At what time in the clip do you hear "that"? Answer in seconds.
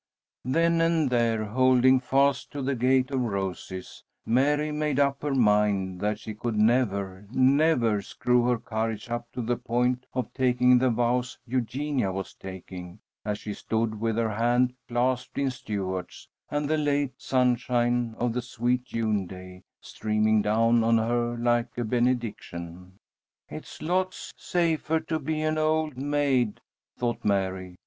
6.01-6.17